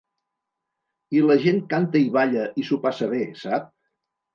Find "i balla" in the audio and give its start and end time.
2.09-2.49